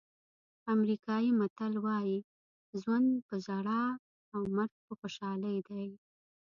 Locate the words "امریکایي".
0.73-1.31